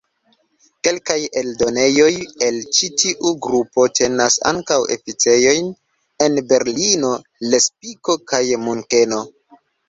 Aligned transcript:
Kelkaj 0.85 1.17
eldonejoj 1.41 2.07
el 2.47 2.57
ĉi 2.77 2.89
tiu 3.01 3.33
grupo 3.47 3.85
tenas 3.99 4.39
ankaŭ 4.53 4.79
oficejojn 4.97 5.69
en 6.29 6.41
Berlino, 6.53 7.13
Lepsiko 7.53 8.17
kaj 8.33 8.43
Munkeno. 8.65 9.23